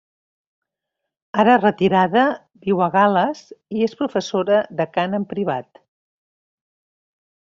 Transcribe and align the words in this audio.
Ara 1.43 1.57
retirada, 1.59 2.23
viu 2.67 2.81
a 2.87 2.87
Gal·les 2.95 3.43
i 3.81 3.85
és 3.89 3.95
professora 4.01 4.57
de 4.81 4.89
cant 4.95 5.13
en 5.21 5.29
privat. 5.35 5.81